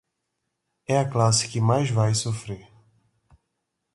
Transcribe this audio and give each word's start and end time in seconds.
É 0.87 0.97
a 0.99 1.07
classe 1.07 1.47
que 1.47 1.61
mais 1.61 1.91
vai 1.91 2.15
sofrer. 2.15 2.67